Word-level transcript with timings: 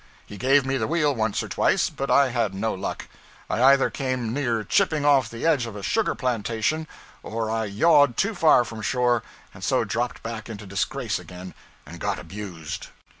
He 0.25 0.35
gave 0.35 0.65
me 0.65 0.77
the 0.77 0.87
wheel 0.87 1.13
once 1.13 1.43
or 1.43 1.47
twice, 1.47 1.91
but 1.91 2.09
I 2.09 2.29
had 2.29 2.55
no 2.55 2.73
luck. 2.73 3.07
I 3.47 3.61
either 3.61 3.91
came 3.91 4.33
near 4.33 4.63
chipping 4.63 5.05
off 5.05 5.29
the 5.29 5.45
edge 5.45 5.67
of 5.67 5.75
a 5.75 5.83
sugar 5.83 6.15
plantation, 6.15 6.87
or 7.21 7.51
I 7.51 7.65
yawed 7.65 8.17
too 8.17 8.33
far 8.33 8.65
from 8.65 8.81
shore, 8.81 9.21
and 9.53 9.63
so 9.63 9.83
dropped 9.83 10.23
back 10.23 10.49
into 10.49 10.65
disgrace 10.65 11.19
again 11.19 11.53
and 11.85 11.99
got 11.99 12.17
abused. 12.17 12.87